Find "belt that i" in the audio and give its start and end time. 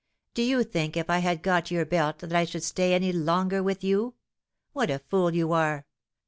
1.85-2.43